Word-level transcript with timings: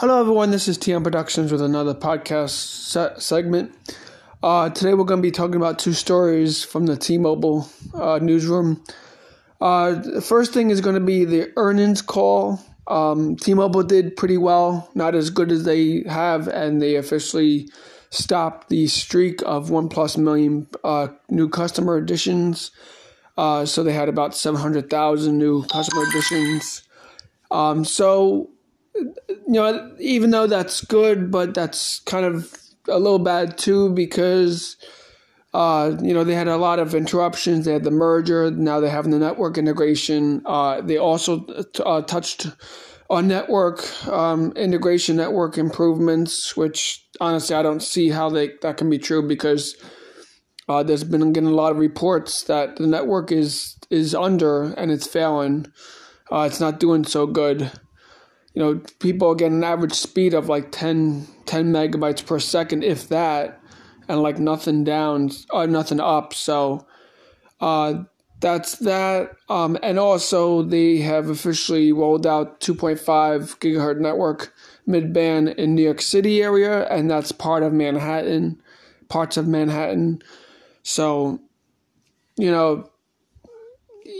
Hello, 0.00 0.20
everyone. 0.20 0.52
This 0.52 0.68
is 0.68 0.78
TM 0.78 1.02
Productions 1.02 1.50
with 1.50 1.60
another 1.60 1.92
podcast 1.92 2.50
se- 2.50 3.14
segment. 3.18 3.74
Uh, 4.44 4.70
today, 4.70 4.94
we're 4.94 5.02
going 5.02 5.18
to 5.18 5.26
be 5.26 5.32
talking 5.32 5.56
about 5.56 5.80
two 5.80 5.92
stories 5.92 6.62
from 6.62 6.86
the 6.86 6.96
T 6.96 7.18
Mobile 7.18 7.68
uh, 7.94 8.20
newsroom. 8.22 8.80
Uh, 9.60 9.94
the 9.94 10.20
first 10.20 10.54
thing 10.54 10.70
is 10.70 10.80
going 10.80 10.94
to 10.94 11.00
be 11.00 11.24
the 11.24 11.52
earnings 11.56 12.00
call. 12.00 12.60
Um, 12.86 13.34
T 13.34 13.54
Mobile 13.54 13.82
did 13.82 14.16
pretty 14.16 14.36
well, 14.36 14.88
not 14.94 15.16
as 15.16 15.30
good 15.30 15.50
as 15.50 15.64
they 15.64 16.04
have, 16.04 16.46
and 16.46 16.80
they 16.80 16.94
officially 16.94 17.68
stopped 18.10 18.68
the 18.68 18.86
streak 18.86 19.42
of 19.44 19.70
one 19.70 19.88
plus 19.88 20.16
million 20.16 20.68
uh, 20.84 21.08
new 21.28 21.48
customer 21.48 21.96
additions. 21.96 22.70
Uh, 23.36 23.66
so 23.66 23.82
they 23.82 23.94
had 23.94 24.08
about 24.08 24.36
700,000 24.36 25.36
new 25.36 25.64
customer 25.64 26.04
additions. 26.04 26.84
Um, 27.50 27.84
so 27.84 28.50
you 28.98 29.42
know, 29.46 29.92
even 29.98 30.30
though 30.30 30.46
that's 30.46 30.84
good, 30.84 31.30
but 31.30 31.54
that's 31.54 32.00
kind 32.00 32.24
of 32.24 32.56
a 32.88 32.98
little 32.98 33.18
bad 33.18 33.58
too 33.58 33.90
because, 33.90 34.76
uh, 35.54 35.96
you 36.02 36.14
know, 36.14 36.24
they 36.24 36.34
had 36.34 36.48
a 36.48 36.56
lot 36.56 36.78
of 36.78 36.94
interruptions. 36.94 37.64
They 37.64 37.72
had 37.72 37.84
the 37.84 37.90
merger. 37.90 38.50
Now 38.50 38.80
they're 38.80 38.90
having 38.90 39.10
the 39.10 39.18
network 39.18 39.58
integration. 39.58 40.42
Uh, 40.44 40.80
they 40.80 40.98
also 40.98 41.46
uh, 41.84 42.02
touched 42.02 42.48
on 43.10 43.28
network 43.28 44.06
um, 44.08 44.52
integration, 44.52 45.16
network 45.16 45.56
improvements, 45.56 46.56
which 46.56 47.06
honestly 47.20 47.56
I 47.56 47.62
don't 47.62 47.82
see 47.82 48.10
how 48.10 48.28
they 48.28 48.52
that 48.62 48.76
can 48.76 48.90
be 48.90 48.98
true 48.98 49.26
because 49.26 49.76
uh, 50.68 50.82
there's 50.82 51.04
been 51.04 51.32
getting 51.32 51.48
a 51.48 51.54
lot 51.54 51.72
of 51.72 51.78
reports 51.78 52.44
that 52.44 52.76
the 52.76 52.86
network 52.86 53.32
is 53.32 53.76
is 53.90 54.14
under 54.14 54.74
and 54.74 54.90
it's 54.90 55.06
failing. 55.06 55.66
Uh, 56.30 56.42
it's 56.42 56.60
not 56.60 56.78
doing 56.78 57.04
so 57.04 57.26
good 57.26 57.72
you 58.58 58.64
know, 58.64 58.80
people 58.98 59.36
get 59.36 59.52
an 59.52 59.62
average 59.62 59.92
speed 59.92 60.34
of 60.34 60.48
like 60.48 60.72
10, 60.72 61.28
10 61.46 61.72
megabytes 61.72 62.26
per 62.26 62.40
second, 62.40 62.82
if 62.82 63.08
that, 63.08 63.60
and 64.08 64.20
like 64.20 64.40
nothing 64.40 64.82
down 64.82 65.30
or 65.50 65.60
uh, 65.60 65.66
nothing 65.66 66.00
up. 66.00 66.34
So 66.34 66.84
uh, 67.60 68.02
that's 68.40 68.76
that. 68.78 69.36
Um, 69.48 69.78
and 69.80 69.96
also, 69.96 70.62
they 70.62 70.96
have 70.96 71.30
officially 71.30 71.92
rolled 71.92 72.26
out 72.26 72.58
2.5 72.58 72.98
gigahertz 73.60 74.00
network 74.00 74.52
mid 74.88 75.12
band 75.12 75.50
in 75.50 75.76
New 75.76 75.84
York 75.84 76.02
City 76.02 76.42
area, 76.42 76.84
and 76.88 77.08
that's 77.08 77.30
part 77.30 77.62
of 77.62 77.72
Manhattan, 77.72 78.60
parts 79.08 79.36
of 79.36 79.46
Manhattan. 79.46 80.20
So, 80.82 81.38
you 82.36 82.50
know, 82.50 82.90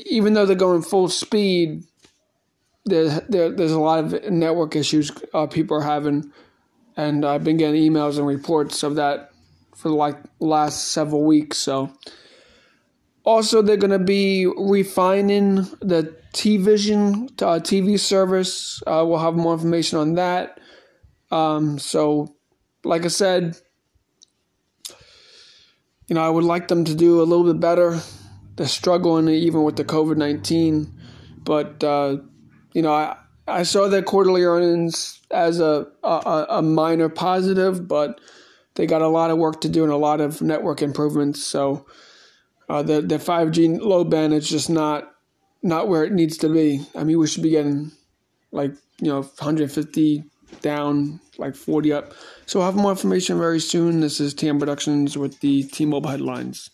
even 0.07 0.35
though 0.35 0.47
they're 0.47 0.55
going 0.55 0.83
full 0.83 1.09
speed, 1.09 1.88
there, 2.89 3.21
there 3.29 3.51
there's 3.51 3.73
a 3.73 3.79
lot 3.81 4.05
of 4.05 4.31
network 4.31 4.77
issues 4.77 5.13
uh, 5.35 5.47
people 5.47 5.77
are 5.77 5.83
having, 5.83 6.33
and 6.97 7.25
I've 7.25 7.45
been 7.45 7.57
getting 7.57 7.83
emails 7.83 8.19
and 8.19 8.27
reports 8.27 8.83
of 8.83 8.97
that 8.97 9.31
for 9.77 9.91
like 9.91 10.17
last 10.41 10.89
several 10.89 11.25
weeks. 11.25 11.59
So, 11.59 11.93
also 13.25 13.63
they're 13.63 13.77
going 13.77 13.91
to 13.91 13.99
be 13.99 14.47
refining 14.47 15.57
the 15.81 16.17
TVision 16.33 17.31
uh, 17.43 17.61
TV 17.61 17.99
service. 17.99 18.83
Uh, 18.87 19.05
we'll 19.07 19.19
have 19.19 19.35
more 19.35 19.55
information 19.55 19.99
on 19.99 20.15
that. 20.15 20.59
Um, 21.31 21.79
so, 21.79 22.35
like 22.85 23.05
I 23.05 23.09
said, 23.09 23.57
you 26.09 26.15
know, 26.15 26.23
I 26.23 26.29
would 26.29 26.45
like 26.45 26.69
them 26.69 26.85
to 26.85 26.95
do 26.95 27.21
a 27.21 27.25
little 27.25 27.45
bit 27.45 27.61
better. 27.61 28.01
They're 28.57 28.67
struggling 28.67 29.29
even 29.29 29.63
with 29.63 29.77
the 29.77 29.85
COVID 29.85 30.17
nineteen, 30.17 30.99
but 31.45 31.85
uh, 31.85 32.17
you 32.73 32.83
know, 32.83 32.93
I, 32.93 33.17
I 33.47 33.63
saw 33.63 33.89
their 33.89 34.03
quarterly 34.03 34.45
earnings 34.45 35.21
as 35.31 35.61
a, 35.61 35.87
a, 36.03 36.47
a 36.51 36.63
minor 36.63 37.09
positive, 37.09 37.89
but 37.89 38.21
they 38.75 38.87
got 38.87 39.03
a 39.03 39.09
lot 39.09 39.31
of 39.31 39.39
work 39.39 39.61
to 39.63 39.69
do 39.69 39.83
and 39.85 39.93
a 39.93 39.97
lot 39.97 40.21
of 40.21 40.41
network 40.43 40.83
improvements. 40.83 41.43
So 41.43 41.87
uh, 42.69 42.83
the 42.83 43.01
the 43.01 43.19
five 43.19 43.51
G 43.51 43.69
low 43.69 44.05
band 44.05 44.35
is 44.35 44.49
just 44.49 44.71
not 44.71 45.13
not 45.63 45.89
where 45.89 46.05
it 46.05 46.13
needs 46.13 46.37
to 46.39 46.49
be. 46.49 46.87
I 46.95 47.05
mean, 47.05 47.19
we 47.19 47.27
should 47.27 47.43
be 47.43 47.51
getting 47.51 47.91
like 48.53 48.73
you 49.01 49.09
know 49.09 49.23
150 49.23 50.25
down, 50.61 51.21
like 51.39 51.55
40 51.55 51.93
up. 51.93 52.15
So 52.47 52.61
I'll 52.61 52.67
have 52.67 52.77
more 52.77 52.91
information 52.91 53.39
very 53.39 53.61
soon. 53.61 54.01
This 54.01 54.21
is 54.21 54.35
TM 54.35 54.59
Productions 54.59 55.17
with 55.17 55.41
the 55.41 55.65
T-Mobile 55.65 56.11
headlines. 56.11 56.71